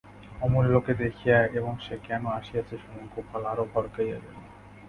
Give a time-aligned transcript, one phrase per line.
[0.41, 4.35] অমূল্যকে দেখিয়া এবং সে কেন আসিয়াছে শুনিয়া গোপাল আরও ভড়কাইয়া গেল।